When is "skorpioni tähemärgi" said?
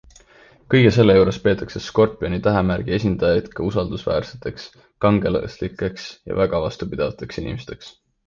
1.87-2.95